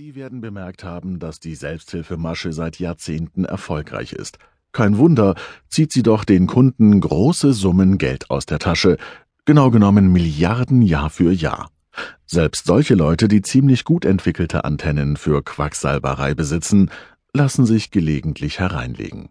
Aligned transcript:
Sie 0.00 0.14
werden 0.14 0.40
bemerkt 0.40 0.84
haben, 0.84 1.18
dass 1.18 1.40
die 1.40 1.56
Selbsthilfemasche 1.56 2.52
seit 2.52 2.78
Jahrzehnten 2.78 3.44
erfolgreich 3.44 4.12
ist. 4.12 4.38
Kein 4.70 4.96
Wunder, 4.96 5.34
zieht 5.68 5.90
sie 5.90 6.04
doch 6.04 6.22
den 6.22 6.46
Kunden 6.46 7.00
große 7.00 7.52
Summen 7.52 7.98
Geld 7.98 8.30
aus 8.30 8.46
der 8.46 8.60
Tasche, 8.60 8.96
genau 9.44 9.72
genommen 9.72 10.12
Milliarden 10.12 10.82
Jahr 10.82 11.10
für 11.10 11.32
Jahr. 11.32 11.72
Selbst 12.26 12.66
solche 12.66 12.94
Leute, 12.94 13.26
die 13.26 13.42
ziemlich 13.42 13.82
gut 13.82 14.04
entwickelte 14.04 14.64
Antennen 14.64 15.16
für 15.16 15.42
Quacksalberei 15.42 16.32
besitzen, 16.34 16.92
lassen 17.32 17.66
sich 17.66 17.90
gelegentlich 17.90 18.60
hereinlegen. 18.60 19.30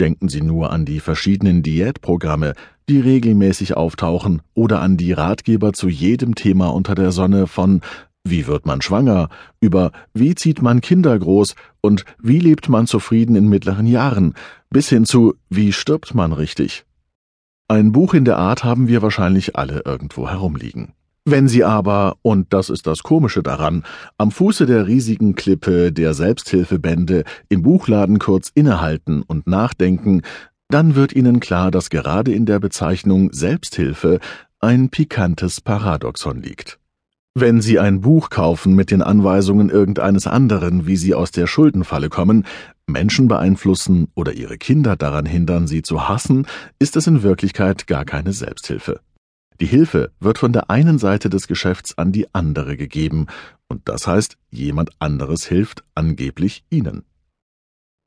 Denken 0.00 0.30
Sie 0.30 0.40
nur 0.40 0.72
an 0.72 0.86
die 0.86 1.00
verschiedenen 1.00 1.62
Diätprogramme, 1.62 2.54
die 2.88 3.00
regelmäßig 3.00 3.76
auftauchen, 3.76 4.40
oder 4.54 4.80
an 4.80 4.96
die 4.96 5.12
Ratgeber 5.12 5.74
zu 5.74 5.90
jedem 5.90 6.34
Thema 6.34 6.68
unter 6.68 6.94
der 6.94 7.12
Sonne 7.12 7.46
von 7.46 7.82
wie 8.30 8.46
wird 8.46 8.66
man 8.66 8.82
schwanger, 8.82 9.28
über 9.60 9.92
wie 10.14 10.34
zieht 10.34 10.62
man 10.62 10.80
Kinder 10.80 11.18
groß 11.18 11.54
und 11.80 12.04
wie 12.20 12.40
lebt 12.40 12.68
man 12.68 12.86
zufrieden 12.86 13.36
in 13.36 13.48
mittleren 13.48 13.86
Jahren, 13.86 14.34
bis 14.70 14.88
hin 14.88 15.04
zu 15.04 15.34
wie 15.48 15.72
stirbt 15.72 16.14
man 16.14 16.32
richtig. 16.32 16.84
Ein 17.68 17.92
Buch 17.92 18.14
in 18.14 18.24
der 18.24 18.38
Art 18.38 18.62
haben 18.62 18.86
wir 18.88 19.02
wahrscheinlich 19.02 19.56
alle 19.56 19.82
irgendwo 19.84 20.28
herumliegen. 20.28 20.92
Wenn 21.28 21.48
Sie 21.48 21.64
aber, 21.64 22.18
und 22.22 22.52
das 22.52 22.70
ist 22.70 22.86
das 22.86 23.02
Komische 23.02 23.42
daran, 23.42 23.82
am 24.16 24.30
Fuße 24.30 24.64
der 24.64 24.86
riesigen 24.86 25.34
Klippe 25.34 25.92
der 25.92 26.14
Selbsthilfebände 26.14 27.24
im 27.48 27.62
Buchladen 27.62 28.20
kurz 28.20 28.52
innehalten 28.54 29.22
und 29.22 29.48
nachdenken, 29.48 30.22
dann 30.68 30.94
wird 30.94 31.12
Ihnen 31.12 31.40
klar, 31.40 31.72
dass 31.72 31.90
gerade 31.90 32.32
in 32.32 32.46
der 32.46 32.60
Bezeichnung 32.60 33.32
Selbsthilfe 33.32 34.20
ein 34.60 34.88
pikantes 34.88 35.60
Paradoxon 35.60 36.40
liegt. 36.40 36.78
Wenn 37.38 37.60
Sie 37.60 37.78
ein 37.78 38.00
Buch 38.00 38.30
kaufen 38.30 38.74
mit 38.74 38.90
den 38.90 39.02
Anweisungen 39.02 39.68
irgendeines 39.68 40.26
anderen, 40.26 40.86
wie 40.86 40.96
Sie 40.96 41.14
aus 41.14 41.32
der 41.32 41.46
Schuldenfalle 41.46 42.08
kommen, 42.08 42.46
Menschen 42.86 43.28
beeinflussen 43.28 44.08
oder 44.14 44.32
Ihre 44.32 44.56
Kinder 44.56 44.96
daran 44.96 45.26
hindern, 45.26 45.66
Sie 45.66 45.82
zu 45.82 46.08
hassen, 46.08 46.46
ist 46.78 46.96
es 46.96 47.06
in 47.06 47.22
Wirklichkeit 47.22 47.86
gar 47.86 48.06
keine 48.06 48.32
Selbsthilfe. 48.32 49.00
Die 49.60 49.66
Hilfe 49.66 50.12
wird 50.18 50.38
von 50.38 50.54
der 50.54 50.70
einen 50.70 50.98
Seite 50.98 51.28
des 51.28 51.46
Geschäfts 51.46 51.98
an 51.98 52.10
die 52.10 52.26
andere 52.34 52.78
gegeben, 52.78 53.26
und 53.68 53.82
das 53.84 54.06
heißt, 54.06 54.38
jemand 54.48 54.92
anderes 54.98 55.44
hilft 55.44 55.84
angeblich 55.94 56.64
Ihnen. 56.70 57.02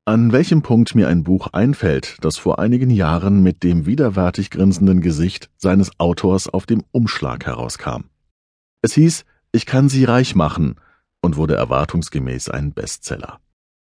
An 0.06 0.32
welchem 0.32 0.64
Punkt 0.64 0.96
mir 0.96 1.08
ein 1.08 1.24
Buch 1.24 1.50
einfällt, 1.54 2.18
das 2.22 2.38
vor 2.38 2.58
einigen 2.58 2.90
Jahren 2.90 3.44
mit 3.44 3.62
dem 3.62 3.86
widerwärtig 3.86 4.50
grinsenden 4.50 5.02
Gesicht 5.02 5.52
seines 5.56 5.92
Autors 6.00 6.50
auf 6.50 6.66
dem 6.66 6.84
Umschlag 6.92 7.46
herauskam. 7.46 8.06
Es 8.82 8.94
hieß 8.94 9.26
Ich 9.52 9.66
kann 9.66 9.90
Sie 9.90 10.06
reich 10.06 10.36
machen 10.36 10.76
und 11.22 11.36
wurde 11.36 11.56
erwartungsgemäß 11.56 12.50
ein 12.50 12.72
Bestseller. 12.74 13.40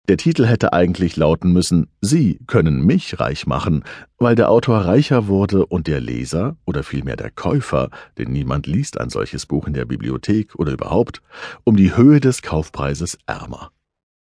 Der 0.08 0.16
Titel 0.16 0.47
hätte 0.47 0.72
eigentlich 0.72 1.16
lauten 1.16 1.52
müssen 1.52 1.89
Sie 2.00 2.39
können 2.47 2.86
mich 2.86 3.19
reich 3.19 3.47
machen, 3.47 3.83
weil 4.19 4.36
der 4.36 4.50
Autor 4.50 4.78
reicher 4.78 5.27
wurde 5.27 5.67
und 5.67 5.89
der 5.89 6.00
Leser 6.00 6.56
oder 6.64 6.84
vielmehr 6.84 7.17
der 7.17 7.33
Käufer, 7.33 7.91
denn 8.17 8.30
niemand 8.30 8.69
liest 8.69 9.00
ein 9.00 9.11
solches 9.11 9.47
Buch 9.47 9.67
in 9.67 9.74
der 9.74 9.84
Bibliothek 9.84 10.55
oder 10.55 10.72
überhaupt, 10.72 11.22
um 11.64 11.77
die 11.77 11.97
Höhe 11.97 12.20
des 12.20 12.42
Kaufpreises 12.42 13.19
ärmer. 13.27 13.72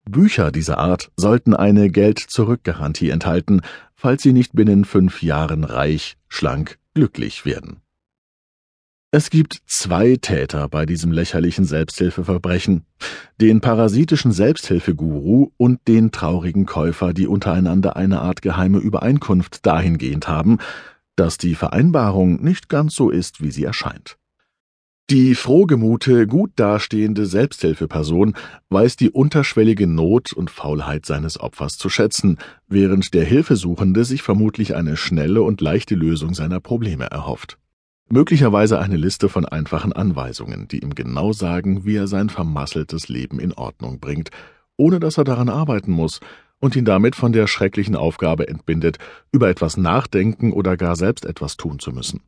Bücher 0.08 0.50
dieser 0.50 0.78
Art 0.78 1.10
sollten 1.16 1.54
eine 1.54 1.90
Geld-Zurück-Garantie 1.90 3.10
enthalten, 3.10 3.60
falls 3.94 4.22
sie 4.22 4.32
nicht 4.32 4.54
binnen 4.54 4.84
fünf 4.86 5.22
Jahren 5.22 5.64
reich, 5.64 6.16
schlank, 6.28 6.78
glücklich 6.94 7.44
werden. 7.44 7.82
Es 9.16 9.30
gibt 9.30 9.62
zwei 9.64 10.16
Täter 10.16 10.68
bei 10.68 10.84
diesem 10.84 11.10
lächerlichen 11.10 11.64
Selbsthilfeverbrechen, 11.64 12.84
den 13.40 13.62
parasitischen 13.62 14.30
Selbsthilfeguru 14.30 15.52
und 15.56 15.80
den 15.88 16.12
traurigen 16.12 16.66
Käufer, 16.66 17.14
die 17.14 17.26
untereinander 17.26 17.96
eine 17.96 18.20
Art 18.20 18.42
geheime 18.42 18.76
Übereinkunft 18.76 19.64
dahingehend 19.64 20.28
haben, 20.28 20.58
dass 21.14 21.38
die 21.38 21.54
Vereinbarung 21.54 22.44
nicht 22.44 22.68
ganz 22.68 22.94
so 22.94 23.08
ist, 23.08 23.42
wie 23.42 23.50
sie 23.50 23.64
erscheint. 23.64 24.18
Die 25.08 25.34
frohgemute, 25.34 26.26
gut 26.26 26.50
dastehende 26.56 27.24
Selbsthilfeperson 27.24 28.34
weiß 28.68 28.96
die 28.96 29.08
unterschwellige 29.08 29.86
Not 29.86 30.34
und 30.34 30.50
Faulheit 30.50 31.06
seines 31.06 31.40
Opfers 31.40 31.78
zu 31.78 31.88
schätzen, 31.88 32.36
während 32.68 33.14
der 33.14 33.24
Hilfesuchende 33.24 34.04
sich 34.04 34.20
vermutlich 34.20 34.76
eine 34.76 34.98
schnelle 34.98 35.40
und 35.40 35.62
leichte 35.62 35.94
Lösung 35.94 36.34
seiner 36.34 36.60
Probleme 36.60 37.06
erhofft. 37.06 37.56
Möglicherweise 38.08 38.78
eine 38.78 38.96
Liste 38.96 39.28
von 39.28 39.44
einfachen 39.46 39.92
Anweisungen, 39.92 40.68
die 40.68 40.78
ihm 40.78 40.94
genau 40.94 41.32
sagen, 41.32 41.84
wie 41.84 41.96
er 41.96 42.06
sein 42.06 42.30
vermasseltes 42.30 43.08
Leben 43.08 43.40
in 43.40 43.52
Ordnung 43.52 43.98
bringt, 43.98 44.30
ohne 44.76 45.00
dass 45.00 45.18
er 45.18 45.24
daran 45.24 45.48
arbeiten 45.48 45.90
muss 45.90 46.20
und 46.60 46.76
ihn 46.76 46.84
damit 46.84 47.16
von 47.16 47.32
der 47.32 47.48
schrecklichen 47.48 47.96
Aufgabe 47.96 48.46
entbindet, 48.46 48.98
über 49.32 49.48
etwas 49.48 49.76
nachdenken 49.76 50.52
oder 50.52 50.76
gar 50.76 50.94
selbst 50.94 51.26
etwas 51.26 51.56
tun 51.56 51.80
zu 51.80 51.90
müssen. 51.90 52.20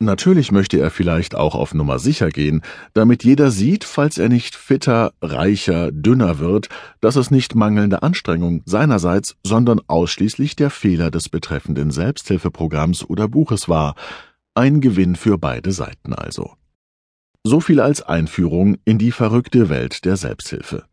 Natürlich 0.00 0.50
möchte 0.50 0.80
er 0.80 0.90
vielleicht 0.90 1.34
auch 1.34 1.54
auf 1.54 1.72
Nummer 1.72 1.98
sicher 1.98 2.30
gehen, 2.30 2.62
damit 2.94 3.24
jeder 3.24 3.50
sieht, 3.50 3.84
falls 3.84 4.18
er 4.18 4.28
nicht 4.28 4.56
fitter, 4.56 5.12
reicher, 5.20 5.92
dünner 5.92 6.38
wird, 6.38 6.68
dass 7.00 7.16
es 7.16 7.30
nicht 7.30 7.54
mangelnde 7.54 8.02
Anstrengung 8.02 8.62
seinerseits, 8.64 9.36
sondern 9.44 9.80
ausschließlich 9.86 10.56
der 10.56 10.70
Fehler 10.70 11.10
des 11.10 11.28
betreffenden 11.28 11.90
Selbsthilfeprogramms 11.90 13.08
oder 13.08 13.28
Buches 13.28 13.68
war, 13.68 13.94
ein 14.54 14.80
Gewinn 14.80 15.16
für 15.16 15.36
beide 15.38 15.72
Seiten 15.72 16.14
also. 16.14 16.52
So 17.42 17.60
viel 17.60 17.80
als 17.80 18.02
Einführung 18.02 18.76
in 18.84 18.98
die 18.98 19.10
verrückte 19.10 19.68
Welt 19.68 20.04
der 20.04 20.16
Selbsthilfe. 20.16 20.84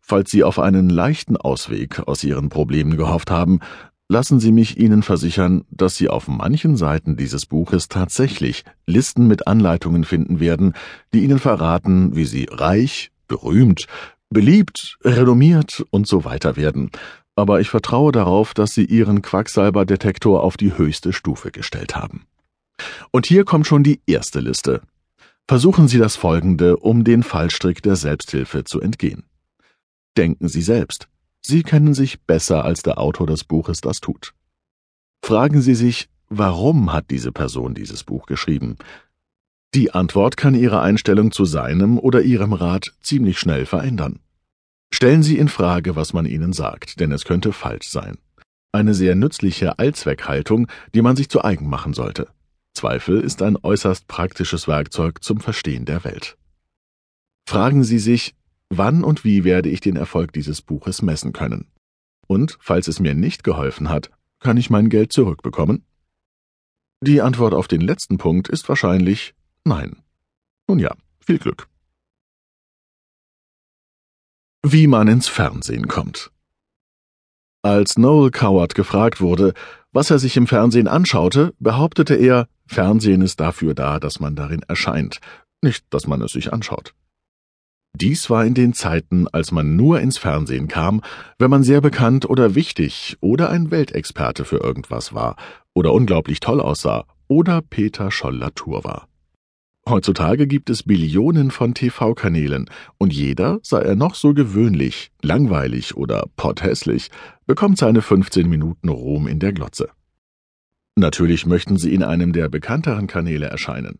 Falls 0.00 0.30
Sie 0.30 0.42
auf 0.42 0.58
einen 0.58 0.90
leichten 0.90 1.36
Ausweg 1.36 2.00
aus 2.00 2.24
Ihren 2.24 2.48
Problemen 2.48 2.96
gehofft 2.96 3.30
haben, 3.30 3.60
lassen 4.08 4.40
Sie 4.40 4.50
mich 4.50 4.78
Ihnen 4.78 5.02
versichern, 5.02 5.64
dass 5.70 5.96
Sie 5.96 6.08
auf 6.08 6.26
manchen 6.26 6.76
Seiten 6.76 7.16
dieses 7.16 7.46
Buches 7.46 7.88
tatsächlich 7.88 8.64
Listen 8.86 9.26
mit 9.26 9.46
Anleitungen 9.46 10.04
finden 10.04 10.40
werden, 10.40 10.72
die 11.14 11.22
Ihnen 11.22 11.38
verraten, 11.38 12.16
wie 12.16 12.24
Sie 12.24 12.48
reich, 12.50 13.12
berühmt, 13.28 13.86
beliebt, 14.28 14.98
renommiert 15.04 15.84
und 15.90 16.08
so 16.08 16.24
weiter 16.24 16.56
werden. 16.56 16.90
Aber 17.36 17.60
ich 17.60 17.68
vertraue 17.68 18.10
darauf, 18.10 18.54
dass 18.54 18.74
Sie 18.74 18.84
Ihren 18.84 19.22
Quacksalberdetektor 19.22 20.42
auf 20.42 20.56
die 20.56 20.76
höchste 20.76 21.12
Stufe 21.12 21.50
gestellt 21.50 21.94
haben. 21.94 22.26
Und 23.10 23.26
hier 23.26 23.44
kommt 23.44 23.66
schon 23.66 23.82
die 23.82 24.00
erste 24.06 24.40
Liste. 24.40 24.82
Versuchen 25.48 25.88
Sie 25.88 25.98
das 25.98 26.16
Folgende, 26.16 26.76
um 26.76 27.04
den 27.04 27.22
Fallstrick 27.22 27.82
der 27.82 27.96
Selbsthilfe 27.96 28.64
zu 28.64 28.80
entgehen. 28.80 29.24
Denken 30.16 30.48
Sie 30.48 30.62
selbst. 30.62 31.08
Sie 31.40 31.62
kennen 31.62 31.94
sich 31.94 32.22
besser, 32.22 32.64
als 32.64 32.82
der 32.82 32.98
Autor 32.98 33.26
des 33.26 33.44
Buches 33.44 33.80
das 33.80 34.00
tut. 34.00 34.32
Fragen 35.24 35.60
Sie 35.60 35.74
sich, 35.74 36.08
warum 36.28 36.92
hat 36.92 37.10
diese 37.10 37.32
Person 37.32 37.74
dieses 37.74 38.04
Buch 38.04 38.26
geschrieben? 38.26 38.76
Die 39.74 39.92
Antwort 39.92 40.36
kann 40.36 40.54
Ihre 40.54 40.80
Einstellung 40.80 41.32
zu 41.32 41.44
seinem 41.44 41.98
oder 41.98 42.22
Ihrem 42.22 42.52
Rat 42.52 42.92
ziemlich 43.00 43.38
schnell 43.38 43.66
verändern. 43.66 44.20
Stellen 44.92 45.22
Sie 45.22 45.38
in 45.38 45.48
Frage, 45.48 45.96
was 45.96 46.12
man 46.12 46.26
Ihnen 46.26 46.52
sagt, 46.52 47.00
denn 47.00 47.10
es 47.10 47.24
könnte 47.24 47.52
falsch 47.52 47.88
sein. 47.88 48.18
Eine 48.72 48.94
sehr 48.94 49.14
nützliche 49.14 49.78
Allzweckhaltung, 49.78 50.68
die 50.94 51.02
man 51.02 51.16
sich 51.16 51.28
zu 51.28 51.42
eigen 51.42 51.68
machen 51.68 51.94
sollte. 51.94 52.28
Zweifel 52.82 53.20
ist 53.20 53.42
ein 53.42 53.56
äußerst 53.62 54.08
praktisches 54.08 54.66
Werkzeug 54.66 55.22
zum 55.22 55.38
Verstehen 55.38 55.84
der 55.84 56.02
Welt. 56.02 56.36
Fragen 57.48 57.84
Sie 57.84 58.00
sich, 58.00 58.34
wann 58.70 59.04
und 59.04 59.22
wie 59.22 59.44
werde 59.44 59.68
ich 59.68 59.78
den 59.80 59.94
Erfolg 59.94 60.32
dieses 60.32 60.62
Buches 60.62 61.00
messen 61.00 61.32
können? 61.32 61.70
Und, 62.26 62.58
falls 62.60 62.88
es 62.88 62.98
mir 62.98 63.14
nicht 63.14 63.44
geholfen 63.44 63.88
hat, 63.88 64.10
kann 64.40 64.56
ich 64.56 64.68
mein 64.68 64.88
Geld 64.88 65.12
zurückbekommen? 65.12 65.86
Die 67.00 67.22
Antwort 67.22 67.54
auf 67.54 67.68
den 67.68 67.82
letzten 67.82 68.18
Punkt 68.18 68.48
ist 68.48 68.68
wahrscheinlich 68.68 69.36
nein. 69.62 70.02
Nun 70.66 70.80
ja, 70.80 70.92
viel 71.24 71.38
Glück. 71.38 71.68
Wie 74.64 74.88
man 74.88 75.06
ins 75.06 75.28
Fernsehen 75.28 75.86
kommt. 75.86 76.32
Als 77.62 77.96
Noel 77.96 78.32
Coward 78.32 78.74
gefragt 78.74 79.20
wurde, 79.20 79.54
was 79.92 80.10
er 80.10 80.18
sich 80.18 80.36
im 80.36 80.48
Fernsehen 80.48 80.88
anschaute, 80.88 81.54
behauptete 81.60 82.16
er, 82.16 82.48
Fernsehen 82.72 83.20
ist 83.20 83.38
dafür 83.38 83.74
da, 83.74 84.00
dass 84.00 84.18
man 84.18 84.34
darin 84.34 84.62
erscheint, 84.66 85.20
nicht, 85.62 85.84
dass 85.90 86.06
man 86.06 86.22
es 86.22 86.32
sich 86.32 86.52
anschaut. 86.52 86.94
Dies 87.94 88.30
war 88.30 88.46
in 88.46 88.54
den 88.54 88.72
Zeiten, 88.72 89.28
als 89.28 89.52
man 89.52 89.76
nur 89.76 90.00
ins 90.00 90.16
Fernsehen 90.16 90.68
kam, 90.68 91.02
wenn 91.38 91.50
man 91.50 91.62
sehr 91.62 91.82
bekannt 91.82 92.28
oder 92.28 92.54
wichtig 92.54 93.18
oder 93.20 93.50
ein 93.50 93.70
Weltexperte 93.70 94.46
für 94.46 94.56
irgendwas 94.56 95.12
war 95.12 95.36
oder 95.74 95.92
unglaublich 95.92 96.40
toll 96.40 96.60
aussah 96.60 97.04
oder 97.28 97.60
Peter 97.60 98.10
Scholl-Latour 98.10 98.84
war. 98.84 99.08
Heutzutage 99.86 100.46
gibt 100.46 100.70
es 100.70 100.84
Billionen 100.84 101.50
von 101.50 101.74
TV-Kanälen 101.74 102.70
und 102.96 103.12
jeder, 103.12 103.58
sei 103.62 103.80
er 103.80 103.96
noch 103.96 104.14
so 104.14 104.32
gewöhnlich, 104.32 105.10
langweilig 105.20 105.94
oder 105.96 106.24
potthässlich, 106.36 107.10
bekommt 107.46 107.76
seine 107.76 108.00
15 108.00 108.48
Minuten 108.48 108.88
Ruhm 108.88 109.26
in 109.26 109.40
der 109.40 109.52
Glotze. 109.52 109.90
Natürlich 110.94 111.46
möchten 111.46 111.78
sie 111.78 111.94
in 111.94 112.02
einem 112.02 112.32
der 112.34 112.50
bekannteren 112.50 113.06
Kanäle 113.06 113.46
erscheinen. 113.46 113.98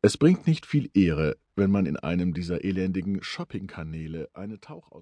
Es 0.00 0.16
bringt 0.16 0.46
nicht 0.46 0.64
viel 0.64 0.88
Ehre, 0.94 1.36
wenn 1.56 1.70
man 1.70 1.86
in 1.86 1.96
einem 1.96 2.34
dieser 2.34 2.64
elendigen 2.64 3.22
Shoppingkanäle 3.22 4.28
eine 4.32 4.60
Tauchausrüstung 4.60 5.00